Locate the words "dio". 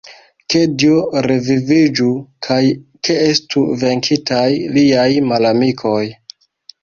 0.83-1.19